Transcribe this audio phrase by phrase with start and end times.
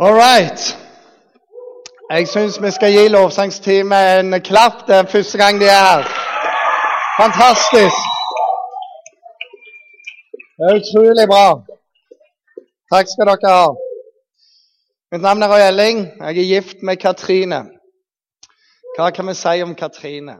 [0.00, 0.78] All right.
[2.10, 4.84] Jeg syns vi skal gi lovsangsteamet en klapp.
[4.86, 6.04] Det er første gang de er her.
[7.20, 8.04] Fantastisk.
[10.54, 11.46] Det er utrolig bra.
[12.94, 13.64] Takk skal dere ha.
[15.10, 15.98] Mitt navn er Roy Elling.
[16.20, 17.60] Jeg er gift med Katrine.
[18.94, 20.36] Hva kan vi si om Katrine?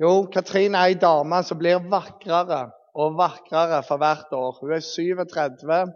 [0.00, 2.62] Jo, Katrine er ei dame som blir vakrere
[2.94, 4.56] og vakrere for hvert år.
[4.62, 5.92] Hun er 37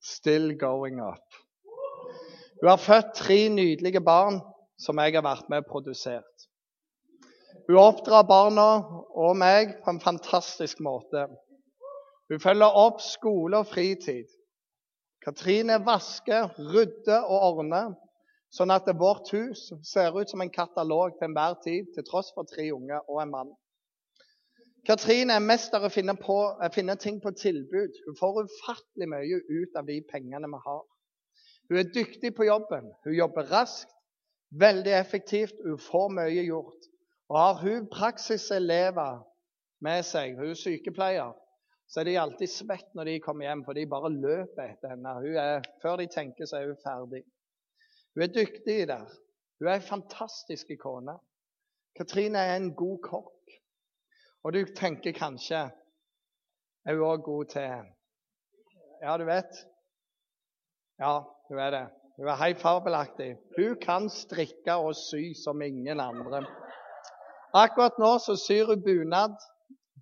[0.00, 1.38] Still going up.
[2.60, 4.40] Hun har født tre nydelige barn
[4.78, 6.48] som jeg har vært med og produsert.
[7.68, 8.66] Hun oppdrar barna
[9.12, 11.26] og meg på en fantastisk måte.
[12.30, 14.28] Hun følger opp skole og fritid.
[15.24, 17.92] Katrine vasker, rydder og ordner,
[18.54, 22.48] sånn at vårt hus ser ut som en katalog til enhver tid, til tross for
[22.48, 23.50] tre unger og en mann.
[24.86, 27.96] Katrine er mester i å finne, ting på tilbud.
[28.06, 30.84] Hun får ufattelig mye ut av de pengene vi har.
[31.68, 32.88] Hun er dyktig på jobben.
[33.04, 33.90] Hun jobber raskt,
[34.50, 36.88] veldig effektivt, hun får mye gjort.
[37.28, 39.20] Og har hun praksiselever
[39.84, 41.34] med seg, hun er sykepleier,
[41.88, 45.60] så er de alltid svett når de kommer hjem, for de bare løper etter henne.
[45.82, 47.22] Før de tenker, så er hun ferdig.
[48.14, 49.08] Hun er dyktig der.
[49.58, 51.16] Hun er ei fantastisk kone.
[51.96, 53.57] Katrine er en god kokk.
[54.44, 55.68] Og du tenker kanskje
[56.86, 57.86] Er hun òg god til
[59.02, 59.58] Ja, du vet.
[60.98, 61.84] Ja, hun er det.
[62.18, 63.36] Hun er helt fabelaktig.
[63.56, 66.40] Hun kan strikke og sy som ingen andre.
[67.54, 69.36] Akkurat nå så syr hun bunad.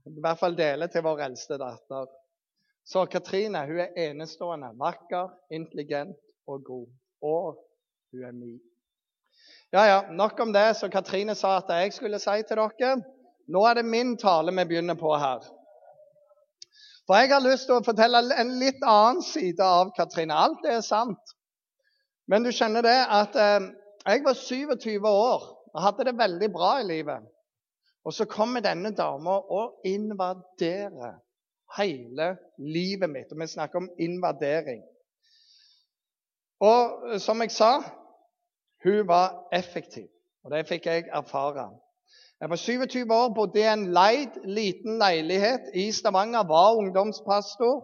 [0.06, 2.06] I hvert fall deler til vår eldste datter.
[2.87, 4.71] Så Katrine hun er enestående.
[4.81, 6.89] Vakker, intelligent og god.
[7.23, 7.61] Og
[8.12, 8.61] hun er min.
[9.75, 10.77] Ja, ja, nok om det.
[10.77, 13.03] Så Katrine sa at jeg skulle si til dere
[13.47, 15.45] nå er det min tale vi begynner på her.
[17.07, 20.35] For jeg har lyst til å fortelle en litt annen side av Katrine.
[20.35, 21.35] Alt det er sant.
[22.27, 23.69] Men du skjønner det at eh,
[24.07, 27.23] jeg var 27 år og hadde det veldig bra i livet.
[28.07, 31.21] Og så kommer denne dama og invaderer
[31.79, 33.31] hele livet mitt.
[33.31, 34.83] Og vi snakker om invadering.
[36.67, 37.73] Og eh, som jeg sa,
[38.83, 40.11] hun var effektiv.
[40.43, 41.71] Og det fikk jeg erfare.
[42.41, 46.45] Jeg var 27 år, bodde i en leid, liten leilighet i Stavanger.
[46.45, 47.79] Var ungdomspastor.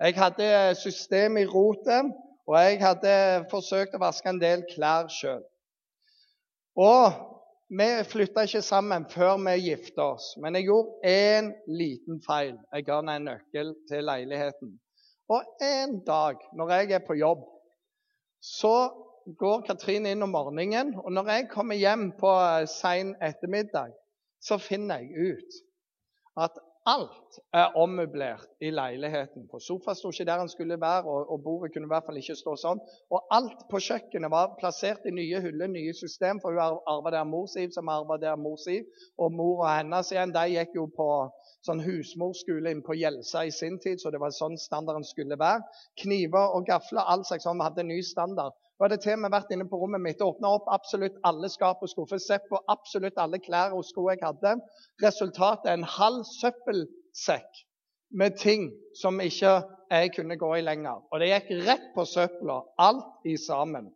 [0.00, 2.10] Jeg hadde system i rotet,
[2.46, 3.12] og jeg hadde
[3.50, 5.44] forsøkt å vaske en del klær sjøl.
[6.74, 7.14] Og
[7.70, 12.56] vi flytta ikke sammen før vi gifta oss, men jeg gjorde én liten feil.
[12.74, 14.74] Jeg ga henne en nøkkel til leiligheten.
[15.30, 17.46] Og en dag når jeg er på jobb,
[18.42, 18.76] så
[19.38, 20.94] går Katrine inn om morgenen.
[21.04, 22.32] Og når jeg kommer hjem på
[22.70, 23.94] sein ettermiddag,
[24.42, 25.62] så finner jeg ut
[26.42, 29.44] at alt er ommøblert i leiligheten.
[29.50, 32.18] På Sofaen sto ikke der den skulle være, og, og, bordet kunne i hvert fall
[32.18, 32.80] ikke stå sånn.
[33.14, 37.28] Og alt på kjøkkenet var plassert i nye hyller, nye system, for hun arva der
[37.28, 38.80] mor si, som arva der mor si.
[39.18, 41.08] Og mor og hennes igjen, de gikk jo på
[41.62, 45.62] sånn husmorskole inn på Gjelsa i sin tid, så det var sånn standarden skulle være.
[46.02, 47.62] Kniver og gafler, all slags sånn.
[47.62, 48.58] Hadde ny standard.
[48.78, 51.50] Nå hadde til og med vært inne på rommet mitt og åpna opp absolutt alle
[51.52, 52.18] skap og skuffer.
[52.22, 54.56] Sett på absolutt alle klær og sko jeg hadde.
[55.04, 57.62] Resultatet er en halv søppelsekk
[58.18, 59.60] med ting som ikke
[59.92, 61.02] jeg kunne gå i lenger.
[61.12, 63.90] Og det gikk rett på søpla, alt i sammen.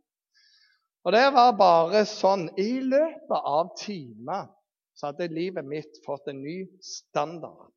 [1.06, 2.48] Og det var bare sånn.
[2.58, 4.48] I løpet av timer
[4.97, 7.69] så hadde livet mitt fått en ny standard.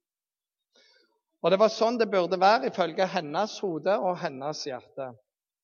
[1.39, 5.11] Og det var sånn det burde være ifølge hennes hode og hennes hjerte.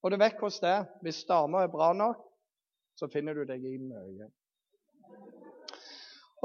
[0.06, 0.90] Og du vet hvordan det er.
[1.02, 2.20] Hvis dama er bra nok,
[2.96, 4.28] så finner du deg i mye.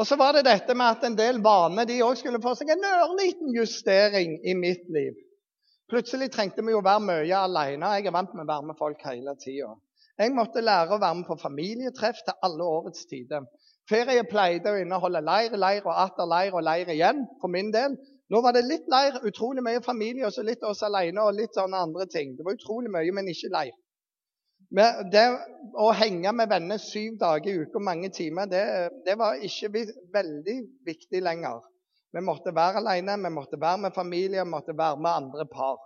[0.00, 2.72] Og så var det dette med at en del vaner de også skulle få seg
[2.72, 5.18] en ørliten justering i mitt liv.
[5.92, 7.92] Plutselig trengte vi jo være mye alene.
[7.98, 9.74] Jeg er vant med å være med folk hele tida.
[10.20, 13.44] Jeg måtte lære å være med på familietreff til alle årets tider.
[13.90, 17.98] Ferie pleide å inneholde leir, leir og atter leir og leir igjen for min del.
[18.30, 21.56] Nå var det litt leir, utrolig mye familie, og så litt oss alene og litt
[21.58, 22.36] sånne andre ting.
[22.38, 23.72] Det var utrolig mye, men ikke leir.
[24.70, 25.24] Men det
[25.82, 28.62] å henge med venner syv dager i uka, mange timer, det,
[29.06, 29.72] det, var ikke
[30.14, 30.56] veldig
[30.86, 31.64] viktig lenger.
[32.14, 35.80] Vi måtte være alene, vi måtte være med familie, vi måtte være med andre par.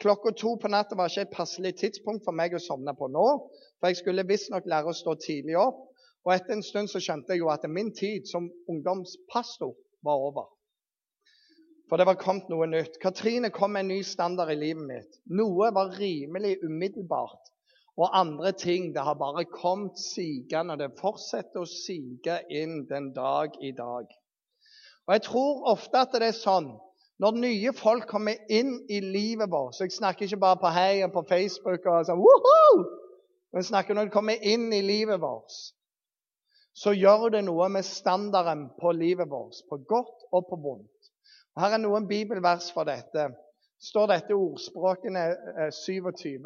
[0.00, 3.26] Klokka to på natta var ikke et passelig tidspunkt for meg å sovne på nå,
[3.76, 5.84] for jeg skulle visstnok lære å stå tidlig opp.
[6.24, 10.48] Og etter en stund så skjønte jeg jo at min tid som ungdomspastor var over.
[11.90, 13.00] For det var kommet noe nytt.
[13.02, 15.16] Katrine kom med en ny standard i livet mitt.
[15.26, 17.48] Noe var rimelig umiddelbart,
[17.98, 20.76] og andre ting det har bare kommet sigende.
[20.76, 24.06] Og det fortsetter å sige inn den dag i dag.
[25.08, 26.70] Og Jeg tror ofte at det er sånn
[27.20, 31.02] Når nye folk kommer inn i livet vårt Så jeg snakker ikke bare på hei
[31.04, 32.84] og på Facebook og sånn Woohoo!
[33.50, 35.50] Men snakker når de kommer inn i livet vårt,
[36.72, 40.99] så gjør det noe med standarden på livet vårt, på godt og på vondt.
[41.58, 43.30] Her er noen bibelvers for dette.
[43.80, 45.22] står dette ordspråkene
[45.72, 46.44] 27.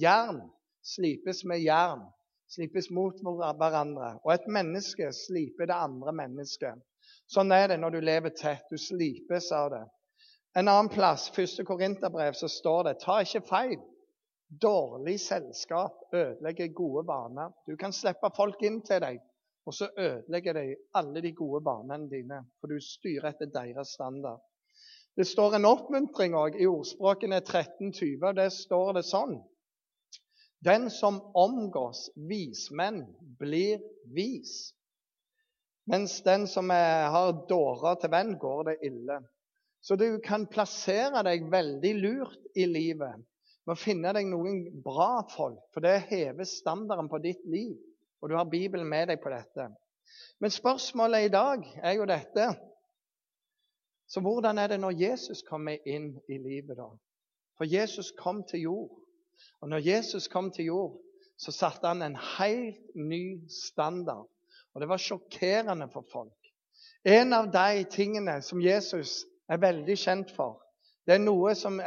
[0.00, 0.42] Jern
[0.84, 2.04] slipes med jern,
[2.48, 4.18] slipes mot hverandre.
[4.24, 6.82] Og et menneske sliper det andre mennesket.
[7.26, 8.66] Sånn er det når du lever tett.
[8.70, 9.84] Du slipes av det.
[10.54, 13.80] En annen plass, første Korinterbrev, så står det ta ikke feil.
[14.62, 17.50] Dårlig selskap ødelegger gode vaner.
[17.66, 19.18] Du kan slippe folk inn til deg,
[19.64, 24.42] og så ødelegger de alle de gode barnene dine, for du styrer etter deres standard.
[25.16, 28.26] Det står en oppmuntring også, i ordspråkene 1320.
[28.26, 29.36] og Der står det sånn
[30.64, 33.04] Den som omgås vismenn,
[33.38, 33.82] blir
[34.16, 34.72] vis.
[35.86, 39.20] Mens den som er, har dårer til venn, går det ille.
[39.84, 43.20] Så du kan plassere deg veldig lurt i livet
[43.64, 47.76] med å finne deg noen bra folk, for det hever standarden på ditt liv.
[48.24, 49.66] Og du har Bibelen med deg på dette.
[50.40, 52.54] Men spørsmålet i dag er jo dette
[54.08, 56.86] Så hvordan er det når Jesus kommer inn i livet, da?
[57.56, 58.90] For Jesus kom til jord.
[59.60, 60.98] Og når Jesus kom til jord,
[61.36, 64.28] så satte han en helt ny standard.
[64.74, 66.52] Og det var sjokkerende for folk.
[67.04, 70.62] En av de tingene som Jesus er veldig kjent for.
[71.06, 71.80] Det er noe som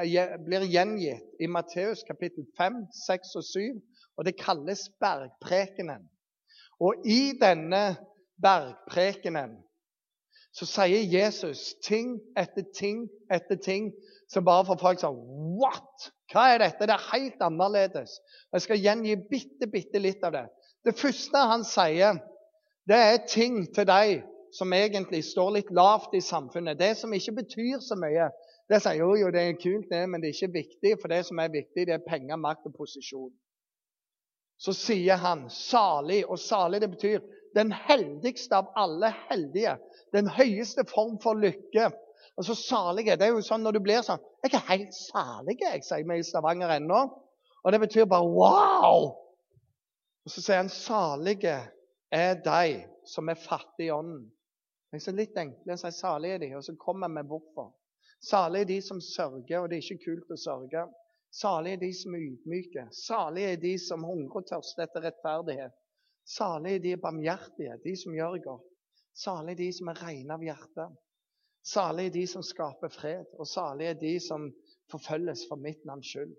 [0.46, 3.82] blir gjengitt i Matteus kapittel 5, 6 og 7,
[4.18, 6.06] og det kalles bergprekenen.
[6.84, 7.98] Og i denne
[8.42, 9.56] bergprekenen
[10.58, 13.92] så sier Jesus ting etter ting etter ting
[14.32, 15.20] som bare får folk sånn
[15.58, 16.10] What?
[16.32, 16.88] Hva er dette?
[16.88, 18.18] Det er helt annerledes.
[18.54, 20.48] Jeg skal gjengi bitte, bitte litt av det.
[20.86, 22.20] Det første han sier,
[22.88, 24.26] det er ting til deg
[24.56, 26.80] som egentlig står litt lavt i samfunnet.
[26.80, 28.30] Det som ikke betyr så mye.
[28.68, 30.94] Det sier jo, jo det er kult, det, men det er ikke viktig.
[31.02, 33.32] For det som er viktig, det er penger, makt og posisjon.
[34.58, 37.22] Så sier han salig, og salig det betyr
[37.58, 39.78] den heldigste av alle heldige.
[40.14, 41.92] Den høyeste form for lykke.
[42.38, 45.56] Altså salige, det er jo sånn når du blir sånn Jeg er ikke helt salig,
[45.62, 47.00] jeg, sier vi i Stavanger ennå.
[47.64, 49.08] Og det betyr bare wow!
[50.26, 51.56] Og så sier han salige
[52.14, 54.28] er de som er fattige i ånden.
[54.94, 57.74] Jeg er litt enkelt å si salige er de, og så kommer vi hvorfor.
[58.24, 60.86] Salige er de som sørger, og det er ikke kult å sørge.
[61.32, 62.88] Salige er de som er ydmyke.
[62.96, 65.76] Salig er de som hungrer og tørster etter rettferdighet.
[66.28, 68.66] Salig er de barmhjertige, de som gjør godt.
[69.18, 70.88] Salig er de som er rene av hjerte.
[71.68, 74.50] Salig er de som skaper fred, og salig er de som
[74.92, 76.36] forfølges for mitt navns skyld.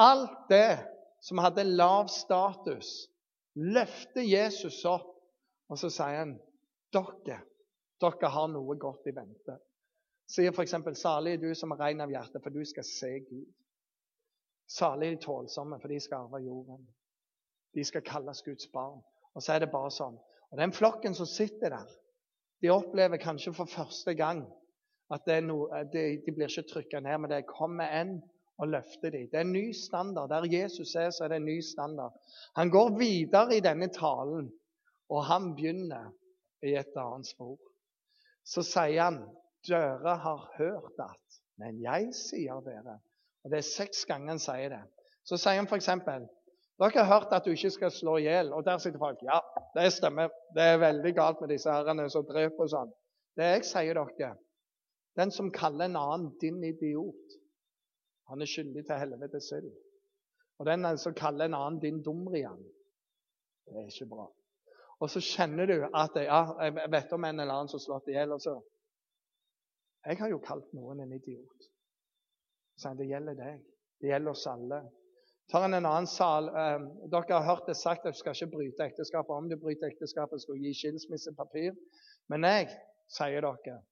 [0.00, 0.78] Alt det
[1.24, 3.10] som hadde lav status,
[3.54, 5.10] løfter Jesus opp,
[5.68, 6.38] og så sier han
[6.94, 7.42] dere
[8.02, 9.56] dere har noe godt i vente.
[10.28, 13.46] Sier f.eks.: Salig er du som er ren av hjerte, for du skal se Gud.
[14.80, 16.86] Er de tålsomme, for de skal arve jorden.
[17.74, 19.02] De skal kalles Guds barn.
[19.34, 20.16] Og så er det bare sånn.
[20.50, 21.90] Og Den flokken som sitter der,
[22.62, 24.44] de opplever kanskje for første gang
[25.12, 28.16] at noe, de, de, blir ikke trykka ned, men det kommer en
[28.62, 29.26] og løfter dem.
[29.30, 30.30] Det er en ny standard.
[30.30, 32.14] Der Jesus er, så er det en ny standard.
[32.56, 34.48] Han går videre i denne talen,
[35.10, 36.12] og han begynner
[36.62, 37.58] i et annet spor
[38.44, 39.22] så sier han
[39.64, 42.98] dere har hørt at, men jeg sier dere.
[43.44, 44.82] Og Det er seks ganger han sier det.
[45.24, 45.90] Så sier han f.eks.:
[46.80, 48.52] Dere har hørt at du ikke skal slå i hjel.
[48.52, 49.20] Og der sitter folk.
[49.22, 49.38] Ja,
[49.76, 50.32] det stemmer.
[50.56, 52.92] Det er veldig galt med disse herrene som dreper og sånn.
[53.38, 54.34] Det jeg sier dere,
[55.18, 57.36] den som kaller en annen din idiot,
[58.30, 59.70] han er skyldig til helvete selv.
[60.58, 62.62] Og den som kaller en annen din dumrian,
[63.66, 64.26] det er ikke bra.
[65.02, 68.10] Og så kjenner du at ja, jeg vet om en eller annen som har slått
[68.10, 68.34] i hjel.
[70.06, 71.70] Jeg har jo kalt noen en idiot.
[72.80, 73.62] Så det gjelder deg.
[74.00, 74.82] Det gjelder oss alle.
[75.52, 78.86] Tar en annen sal, eh, Dere har hørt det sagt at du skal ikke bryte
[78.88, 79.30] ekteskapet.
[79.30, 81.74] Om du bryter ekteskapet, skal du gi skilsmissepapir.
[82.32, 82.70] Men jeg
[83.12, 83.82] sier dere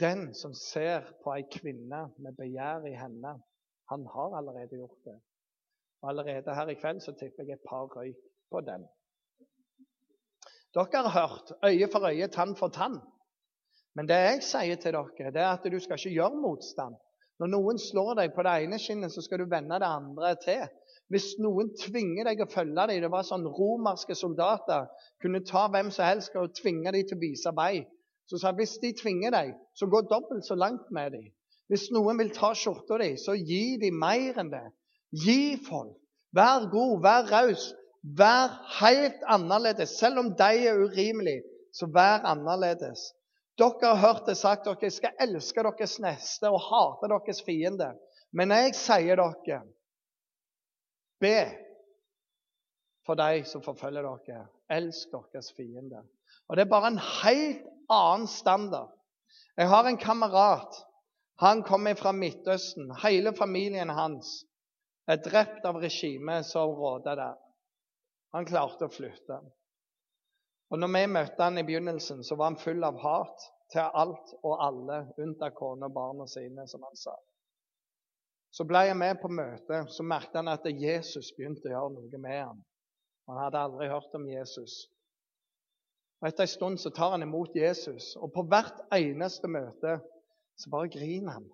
[0.00, 3.34] den som ser på ei kvinne med begjær i henne,
[3.92, 5.18] han har allerede gjort det.
[6.02, 8.18] Og allerede her i kveld så tipper jeg et par røyk
[8.50, 8.86] på den.
[10.72, 13.00] Dere har hørt øye for øye, tann for tann.
[13.94, 16.96] Men det jeg sier til dere, det er at du skal ikke gjøre motstand.
[17.42, 20.60] Når noen slår deg på det ene skinnet, så skal du vende det andre til.
[21.10, 24.86] Hvis noen tvinger deg å følge dem Det var sånn romerske soldater
[25.20, 27.82] kunne ta hvem som helst og tvinge dem til å vise vei.
[28.30, 31.26] Så sa hvis de tvinger deg, så gå dobbelt så langt med dem.
[31.66, 34.62] Hvis noen vil ta skjorta di, så gi dem mer enn det.
[35.10, 35.96] Gi folk.
[36.32, 37.72] Vær god, vær raus.
[38.02, 39.98] Vær helt annerledes.
[39.98, 41.42] Selv om de er urimelige,
[41.74, 43.10] så vær annerledes.
[43.60, 47.92] Dere har hørt det sagt dere skal elske deres neste og hate deres fiende.
[48.32, 49.60] Men jeg sier dere
[51.22, 51.36] be
[53.06, 54.46] for de som forfølger dere.
[54.72, 56.00] Elsk deres fiende.
[56.48, 58.90] Og Det er bare en helt annen standard.
[59.56, 60.80] Jeg har en kamerat.
[61.40, 62.92] Han kommer fra Midtøsten.
[63.02, 64.44] Hele familien hans
[65.08, 67.38] er drept av regimet som råder der.
[68.32, 69.40] Han klarte å flytte.
[70.72, 74.32] Og når vi møtte han i begynnelsen, så var han full av hat til alt
[74.40, 77.12] og alle, unntatt kona og barna sine, som han sa.
[78.52, 82.20] Så ble jeg med på møtet, så merket han at Jesus begynte å gjøre noe
[82.24, 82.62] med ham.
[83.28, 84.78] Han hadde aldri hørt om Jesus.
[86.20, 89.98] Og Etter en stund så tar han imot Jesus, og på hvert eneste møte
[90.56, 91.48] så bare griner han.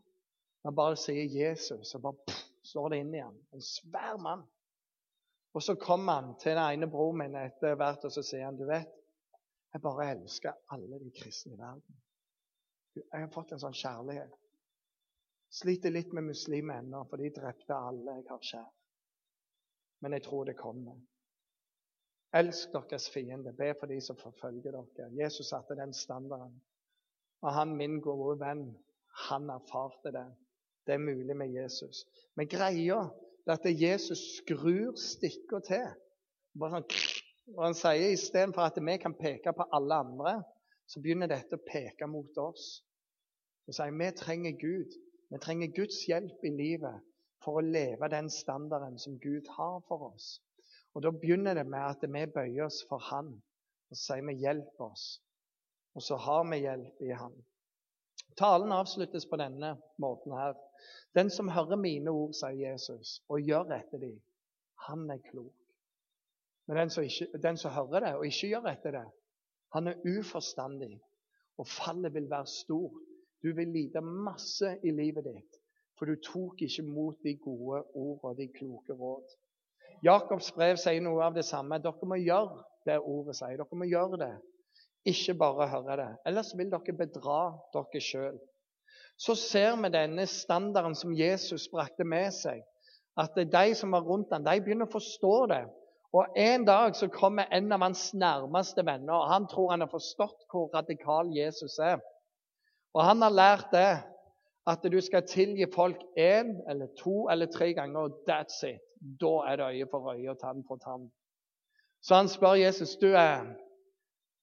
[0.67, 3.35] Han bare sier 'Jesus', og bare slår det inn i ham.
[3.55, 4.43] En svær mann.
[5.55, 8.59] Og så kommer han til den ene broren min etter hvert, og så sier han,
[8.59, 8.98] 'Du vet,
[9.73, 11.99] jeg bare elsker alle de kristne i verden.
[12.97, 14.33] Jeg har fått en sånn kjærlighet.
[15.59, 18.67] Sliter litt med muslimer ennå, for de drepte alle jeg har kjær.
[20.05, 20.99] Men jeg tror det kommer.
[22.39, 23.55] Elsk deres fiende.
[23.57, 25.09] Be for de som forfølger dere.
[25.17, 26.59] Jesus satte den standarden.
[27.43, 28.67] Og han, min gode venn,
[29.29, 30.27] han erfarte det.
[30.87, 32.05] Det er mulig med Jesus.
[32.37, 33.01] Men greia
[33.47, 35.89] er at Jesus skrur stikka til.
[36.59, 36.89] Bare sånn
[37.57, 40.35] og han sier istedenfor at vi kan peke på alle andre,
[40.89, 42.67] så begynner dette å peke mot oss.
[43.69, 44.97] Og sier vi trenger Gud.
[45.29, 47.05] Vi trenger Guds hjelp i livet
[47.45, 50.39] for å leve den standarden som Gud har for oss.
[50.97, 53.35] Og Da begynner det med at vi bøyer oss for Han.
[53.91, 55.21] Og sier vi 'hjelp oss'.
[55.95, 57.35] Og så har vi hjelp i Han.
[58.37, 60.55] Talen avsluttes på denne måten her.
[61.15, 64.21] Den som hører mine ord, sier Jesus, og gjør etter dem,
[64.87, 65.58] han er klok.
[66.69, 69.07] Men den som, ikke, den som hører det og ikke gjør etter det,
[69.75, 70.99] han er uforstandig.
[71.59, 73.05] Og fallet vil være stort.
[73.43, 75.59] Du vil lide masse i livet ditt,
[75.99, 79.27] for du tok ikke mot de gode ord og de kloke råd.
[80.05, 81.81] Jakobs brev sier noe av det samme.
[81.83, 83.57] Dere må gjøre det ordet sier.
[83.59, 84.33] Dere må gjøre det,
[85.09, 86.09] ikke bare høre det.
[86.29, 87.41] Ellers vil dere bedra
[87.75, 88.39] dere sjøl.
[89.19, 92.63] Så ser vi denne standarden som Jesus brakte med seg.
[93.19, 95.65] At de som var rundt ham, de begynner å forstå det.
[96.13, 99.91] Og En dag så kommer en av hans nærmeste venner, og han tror han har
[99.93, 102.01] forstått hvor radikal Jesus er.
[102.95, 104.03] Og Han har lært det,
[104.67, 108.81] at du skal tilgi folk én eller to eller tre ganger, og that's it.
[109.21, 111.11] Da er det øye for øye og tann for tann.
[112.03, 113.45] Så han spør Jesus du er,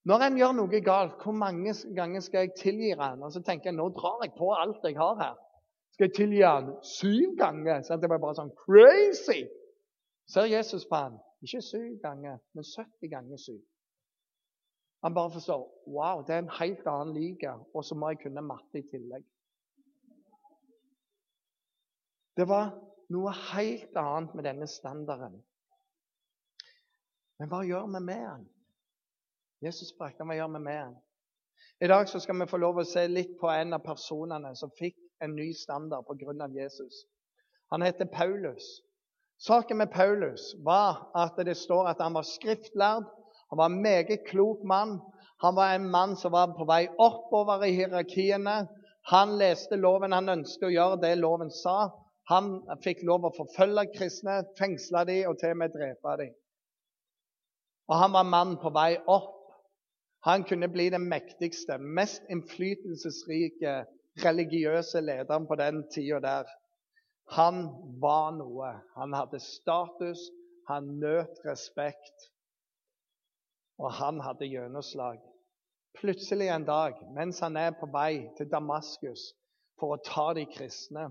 [0.05, 3.23] når en gjør noe galt, hvor mange ganger skal jeg tilgi han?
[3.23, 5.37] Og så tenker jeg nå drar jeg på alt jeg har her.
[5.93, 7.81] Skal jeg tilgi han syv ganger?
[7.81, 9.45] Så det var bare sånn crazy.
[10.29, 11.17] Ser Jesus på han.
[11.45, 13.61] Ikke syv ganger, men 70 ganger syv.
[15.05, 18.41] Han bare forstår wow, det er en helt annen liga, og så må jeg kunne
[18.41, 19.25] matte i tillegg.
[22.35, 22.73] Det var
[23.13, 25.37] noe helt annet med denne standarden.
[27.39, 28.47] Men hva gjør vi med den?
[29.67, 30.97] Jesus sprakte, hva gjør vi med den?
[31.85, 34.97] I dag skal vi få lov å se litt på en av personene som fikk
[35.23, 36.49] en ny standard pga.
[36.55, 37.05] Jesus.
[37.71, 38.81] Han heter Paulus.
[39.37, 43.03] Saken med Paulus var at det står at han var skriftlærd.
[43.49, 44.99] Han var en meget klok mann.
[45.43, 48.65] Han var en mann som var på vei oppover i hierarkiene.
[49.11, 50.15] Han leste loven.
[50.15, 51.91] Han ønsket å gjøre det loven sa.
[52.31, 56.33] Han fikk lov å forfølge kristne, fengsle dem og til og med drepe dem.
[57.85, 59.33] Og han var mann på vei opp.
[60.25, 63.83] Han kunne bli den mektigste, mest innflytelsesrike
[64.23, 66.49] religiøse lederen på den tida der.
[67.33, 67.67] Han
[68.01, 68.71] var noe.
[68.95, 70.21] Han hadde status,
[70.69, 72.29] han nøt respekt,
[73.81, 75.21] og han hadde gjennomslag.
[75.95, 79.29] Plutselig en dag, mens han er på vei til Damaskus
[79.79, 81.09] for å ta de kristne,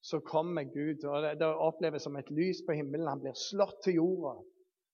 [0.00, 3.08] så kommer Gud, og det, det oppleves som et lys på himmelen.
[3.08, 4.38] Han blir slått til jorda.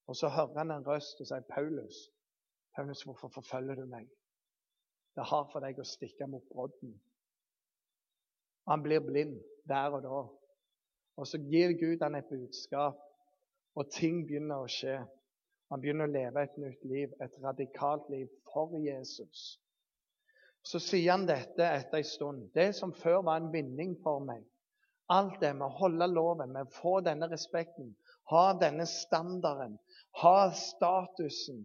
[0.07, 2.09] Og så hører han en røst og sier, 'Paulus,
[2.75, 4.11] Paulus, hvorfor forfølger du meg?'
[5.17, 6.93] Det har for deg å stikke mot brodden.
[8.69, 10.23] Han blir blind der og da.
[11.17, 12.99] Og så gir Gud han et budskap,
[13.77, 14.99] og ting begynner å skje.
[15.73, 19.57] Han begynner å leve et nytt liv, et radikalt liv for Jesus.
[20.67, 22.45] Så sier han dette etter en stund.
[22.55, 24.45] Det som før var en vinning for meg,
[25.13, 27.93] alt det med å holde loven, med å få denne respekten,
[28.31, 29.77] ha denne standarden,
[30.23, 31.63] ha statusen,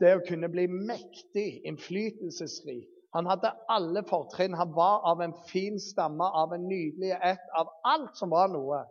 [0.00, 4.54] det å kunne bli mektig, innflytelsesrik, han hadde alle fortrinn.
[4.54, 8.84] Han var av en fin stamme, av en nydelig ett, av alt som var noe.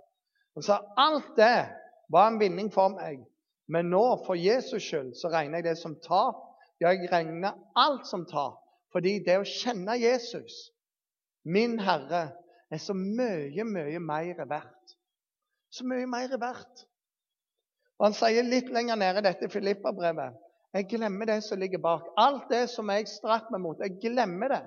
[0.57, 1.69] Han sa alt det
[2.11, 3.21] var en vinning for meg.
[3.69, 6.41] Men nå, for Jesus skyld, så regner jeg det som tap.
[6.81, 8.61] Jeg regner alt som tap
[8.95, 10.71] Fordi det å kjenne Jesus,
[11.45, 12.31] min Herre,
[12.71, 14.95] er så mye, mye mer verdt.
[15.69, 16.85] Så mye mer verdt.
[17.99, 22.07] Og Han sier litt lenger nede i dette Filippa-brevet jeg glemmer det som ligger bak.
[22.17, 24.63] Alt det som jeg strakk meg mot, jeg glemmer det.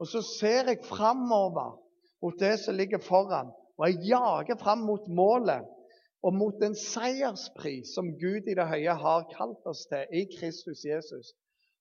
[0.00, 1.76] Og så ser jeg framover
[2.24, 5.64] mot det som ligger foran, og jeg jager fram mot målet
[6.24, 10.84] og mot den seierspris som Gud i det høye har kalt oss til i Kristus
[10.84, 11.34] Jesus.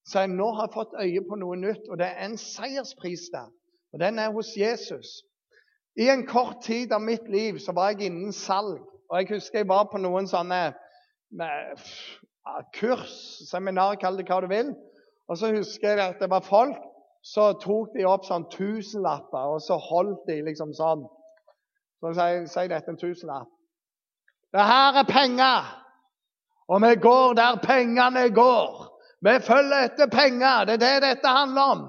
[0.06, 3.48] Så jeg nå har fått øye på noe nytt, og det er en seierspris der.
[3.94, 5.24] Og den er hos Jesus.
[5.98, 8.84] I en kort tid av mitt liv så var jeg innen salg.
[9.10, 10.60] Og jeg husker jeg var på noen sånne
[12.76, 13.16] kurs,
[13.50, 14.74] seminar, kall det hva du vil.
[15.30, 16.82] Og så husker jeg at det var folk
[17.26, 21.02] så tok de opp sånn tusenlapper, og så holdt de liksom sånn.
[22.04, 23.50] Så sier jeg dette en tusenlapp.
[24.54, 25.72] Det her er penger,
[26.70, 28.84] og vi går der pengene går.
[29.26, 30.68] Vi følger etter penger.
[30.70, 31.84] Det er det dette handler om.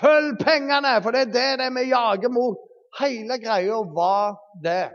[0.00, 2.60] Følg pengene, for det er det, det vi jager mot.
[3.00, 4.90] Hele greia var det.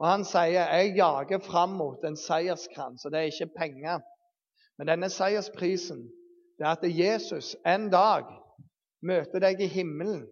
[0.00, 4.04] Og han sier jeg jager fram mot en seierskrans, og det er ikke penger.
[4.80, 6.06] Men denne seiersprisen
[6.56, 8.30] det er at Jesus en dag
[9.04, 10.22] møter deg i himmelen.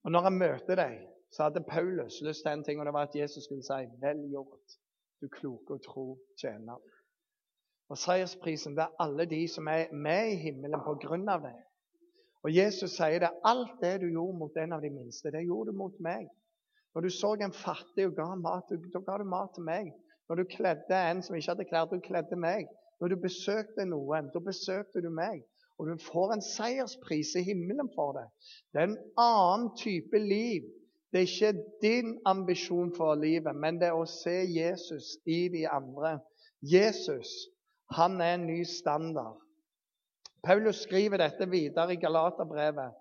[0.00, 0.94] Og når han møter deg,
[1.28, 4.24] så hadde Paulus lyst til en ting, og det var at Jesus skulle si 'Vel
[4.32, 4.78] gjort,
[5.20, 6.06] du kloke og tro
[6.40, 6.80] tjener'.
[7.92, 11.58] Og Seiersprisen det er alle de som er med i himmelen på grunn av det.
[12.42, 13.30] Og Jesus sier det.
[13.44, 16.28] Alt det du gjorde mot en av de minste, det gjorde du mot meg.
[16.94, 19.92] Når du så en fattig og ga mat, da ga du mat til meg.
[20.30, 22.68] Når du kledde en som ikke hadde klær, du kledde meg.
[23.02, 25.40] Når du besøkte noen, da besøkte du meg.
[25.80, 28.28] Og du får en seierspris i himmelen for det.
[28.70, 30.68] Det er en annen type liv.
[31.10, 35.64] Det er ikke din ambisjon for livet, men det er å se Jesus i de
[35.66, 36.20] andre.
[36.62, 37.32] Jesus,
[37.96, 39.40] han er en ny standard.
[40.46, 42.94] Paulus skriver dette videre i Galaterbrevet.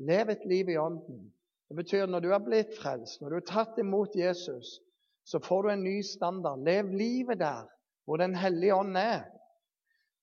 [0.00, 1.26] Lev et liv i ånden.
[1.68, 4.78] Det betyr når du har blitt frelst, når du har tatt imot Jesus,
[5.24, 6.64] så får du en ny standard.
[6.64, 7.68] Lev livet der
[8.04, 9.22] hvor Den hellige ånd er.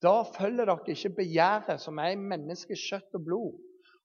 [0.03, 3.55] Da følger dere ikke begjæret som er i menneskets kjøtt og blod.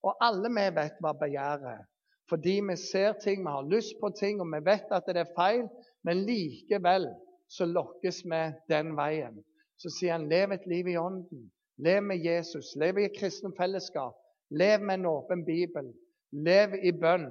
[0.02, 1.82] Og alle vi vet hva begjæret er.
[2.28, 5.34] Fordi vi ser ting, vi har lyst på ting, og vi vet at det er
[5.36, 5.66] feil.
[6.04, 7.08] Men likevel
[7.48, 9.42] så lokkes vi den veien.
[9.76, 11.50] Så sier han lev et liv i ånden.
[11.78, 12.74] Lev med Jesus.
[12.76, 14.14] Lev i et kristent fellesskap.
[14.50, 15.90] Lev med en åpen bibel.
[16.32, 17.28] Lev i bønn.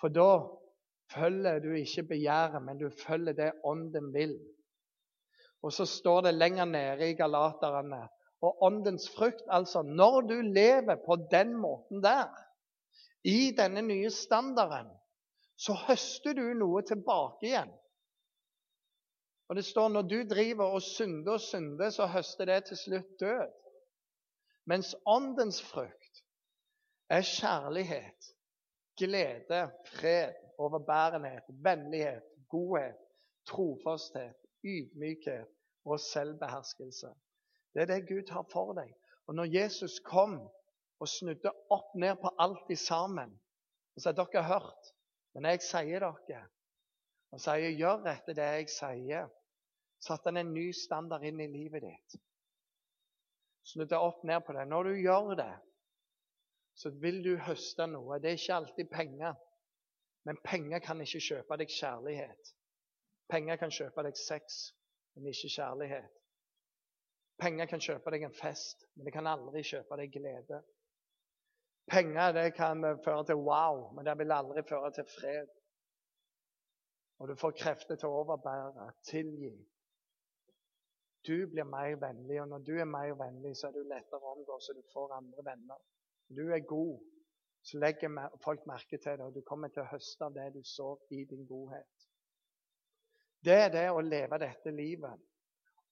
[0.00, 0.30] For da
[1.14, 4.34] følger du ikke begjæret, men du følger det ånden vil.
[5.62, 8.08] Og så står det lenger nede i Galaterne
[8.42, 9.44] og åndens frukt.
[9.48, 12.28] Altså, når du lever på den måten der,
[13.24, 14.90] i denne nye standarden,
[15.56, 17.70] så høster du noe tilbake igjen.
[19.48, 23.20] Og det står når du driver og synder og synder, så høster det til slutt
[23.20, 23.50] død.
[24.66, 26.22] Mens åndens frukt
[27.10, 28.30] er kjærlighet,
[28.98, 32.98] glede, fred, overbærenhet, vennlighet, godhet,
[33.48, 35.48] trofasthet, ydmykhet
[35.84, 37.10] og selvbeherskelse.
[37.74, 38.92] Det er det Gud har for deg.
[39.26, 40.38] Og når Jesus kom
[41.00, 43.32] og snudde opp ned på alt i sammen
[43.96, 44.90] og sa dere har hørt,
[45.34, 46.42] men jeg sier dere
[47.32, 49.30] og sier gjør etter det jeg sier,
[50.02, 52.16] satte han en ny standard inn i livet ditt.
[53.72, 54.66] Snudde opp ned på det.
[54.68, 55.52] Når du gjør det,
[56.76, 58.18] så vil du høste noe.
[58.20, 59.38] Det er ikke alltid penger.
[60.24, 62.52] Men penger kan ikke kjøpe deg kjærlighet.
[63.32, 64.58] Penger kan kjøpe deg sex,
[65.14, 66.20] men ikke kjærlighet.
[67.42, 70.60] Penger kan kjøpe deg en fest, men det kan aldri kjøpe deg glede.
[71.90, 75.50] Penger det kan føre til wow, men det vil aldri føre til fred.
[77.18, 79.52] Og du får krefter til å overbære, tilgi.
[81.26, 84.36] Du blir mer vennlig, og når du er mer vennlig, så er du lettere å
[84.36, 85.82] omgå, så du får andre venner.
[86.34, 86.98] Du er god,
[87.62, 88.10] så legger
[88.42, 91.22] folk merke til det, og du kommer til å høste av det du så i
[91.30, 92.08] din godhet.
[93.42, 95.22] Det er det å leve dette livet.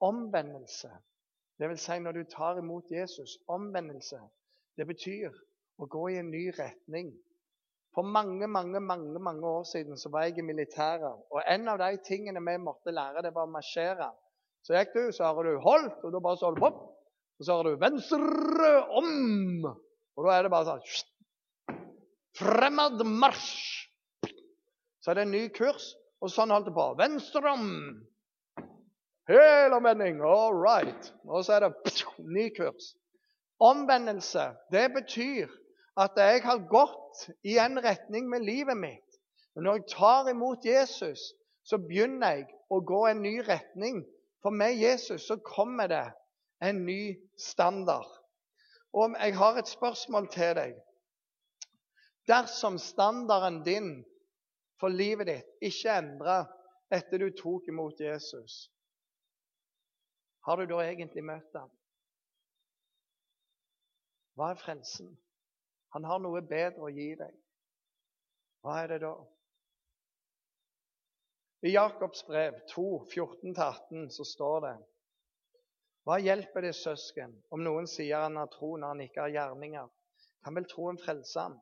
[0.07, 0.91] Omvendelse,
[1.61, 1.83] dvs.
[1.85, 3.37] Si når du tar imot Jesus.
[3.51, 4.21] Omvendelse,
[4.79, 5.35] det betyr
[5.81, 7.11] å gå i en ny retning.
[7.95, 11.25] For mange mange, mange, mange år siden så var jeg i militæret.
[11.31, 14.11] Og en av de tingene vi måtte lære, det var å marsjere.
[14.63, 16.83] Så gikk du, så har du 'holdt', og da bare så du opp.
[17.39, 19.67] Og så har du 'venstre om'.
[20.17, 20.87] Og da er det bare sånn
[22.39, 23.89] Fremad marsj.
[25.01, 25.95] Så er det en ny kurs.
[26.21, 26.87] Og sånn holdt det på.
[26.99, 27.69] Venstre om.
[29.31, 30.21] Helomvending.
[30.27, 31.13] All right.
[31.25, 31.95] Og så er det
[32.29, 32.93] ny kurs.
[33.61, 35.51] Omvendelse, det betyr
[36.01, 39.19] at jeg har gått i en retning med livet mitt.
[39.55, 41.33] Men når jeg tar imot Jesus,
[41.65, 44.01] så begynner jeg å gå en ny retning.
[44.41, 46.07] For med Jesus så kommer det
[46.65, 48.09] en ny standard.
[48.97, 50.79] Og jeg har et spørsmål til deg.
[52.31, 53.91] Dersom standarden din
[54.81, 56.47] for livet ditt ikke endrer
[56.95, 58.69] etter du tok imot Jesus,
[60.47, 61.71] har du da egentlig møtt ham?
[64.39, 65.11] Hva er frelsen?
[65.93, 67.35] Han har noe bedre å gi deg.
[68.65, 69.15] Hva er det da?
[71.67, 74.77] I Jakobs brev 2, 14-18 så står det
[76.09, 79.91] Hva hjelper det søsken om noen sier han har tro når han ikke har gjerninger?
[80.45, 81.59] Kan vel troen frelse ham?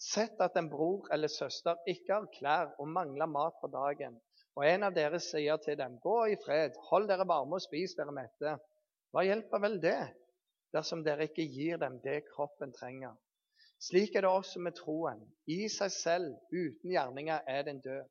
[0.00, 4.16] Sett at en bror eller søster ikke har klær og mangler mat på dagen,
[4.54, 7.96] og en av dere sier til dem, gå i fred, hold dere varme og spis
[7.98, 8.56] dere mette.
[9.14, 10.00] Hva hjelper vel det,
[10.74, 13.14] dersom dere ikke gir dem det kroppen trenger?
[13.82, 15.20] Slik er det også med troen.
[15.50, 18.06] I seg selv, uten gjerninger, er den død.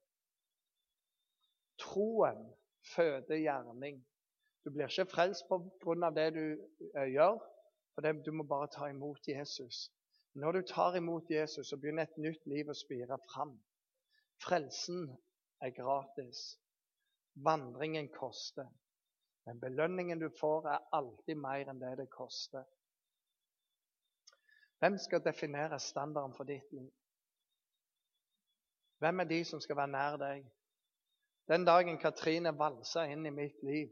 [1.82, 2.44] Troen
[2.94, 4.04] føder gjerning.
[4.64, 7.40] Du blir ikke frelst på grunn av det du uh, gjør,
[7.96, 9.90] for du må bare ta imot Jesus.
[10.34, 13.54] Når du tar imot Jesus, så begynner et nytt liv å spire fram.
[14.42, 15.06] Frelsen
[15.62, 16.42] er gratis.
[17.46, 18.70] Vandringen koster.
[19.46, 22.66] Men belønningen du får, er alltid mer enn det det koster.
[24.80, 26.90] Hvem skal definere standarden for ditt liv?
[29.04, 30.48] Hvem er de som skal være nær deg?
[31.48, 33.92] Den dagen Katrine valsa inn i mitt liv,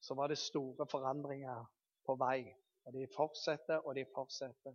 [0.00, 1.64] så var det store forandringer
[2.06, 2.44] på vei.
[2.90, 4.74] Og de fortsetter og de fortsetter.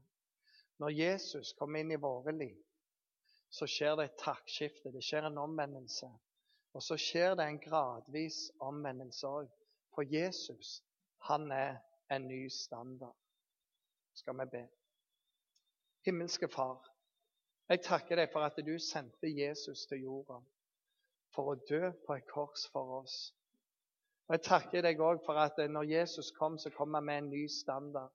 [0.79, 2.55] Når Jesus kommer inn i våre liv,
[3.51, 4.91] så skjer det et taktskifte.
[4.91, 6.07] Det skjer en omvendelse.
[6.75, 9.51] Og så skjer det en gradvis omvendelse òg.
[9.95, 10.79] For Jesus,
[11.27, 11.77] han er
[12.11, 13.19] en ny standard.
[14.15, 14.63] Skal vi be.
[16.07, 16.79] Himmelske Far,
[17.67, 20.39] jeg takker deg for at du sendte Jesus til jorda
[21.35, 23.33] for å dø på et kors for oss.
[24.27, 27.29] Og Jeg takker deg òg for at når Jesus kom, så kom han med en
[27.29, 28.09] ny standard.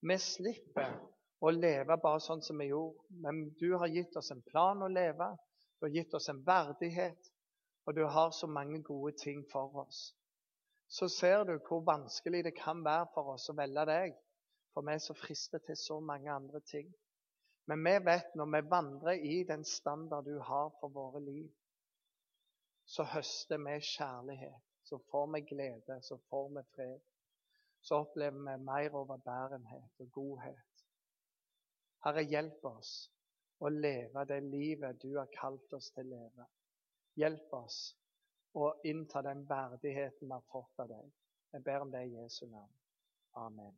[0.00, 0.94] Vi slipper
[1.44, 4.88] å leve bare sånn som vi gjorde, men du har gitt oss en plan å
[4.88, 5.28] leve.
[5.76, 7.28] Du har gitt oss en verdighet,
[7.86, 10.00] og du har så mange gode ting for oss.
[10.88, 14.16] Så ser du hvor vanskelig det kan være for oss å velge deg,
[14.72, 16.88] for vi er så fristet til så mange andre ting.
[17.68, 21.48] Men vi vet når vi vandrer i den standard du har for våre liv,
[22.88, 24.71] så høster vi kjærlighet.
[24.92, 27.00] Så får vi glede, så får vi fred.
[27.80, 30.82] Så opplever vi mer overbærenhet og godhet.
[32.04, 32.90] Herre, hjelp oss
[33.64, 36.46] å leve det livet du har kalt oss til å leve.
[37.16, 37.78] Hjelp oss
[38.52, 41.08] å innta den verdigheten vi har fått av deg.
[41.56, 42.76] Jeg ber om det i Jesu navn.
[43.46, 43.72] Amen.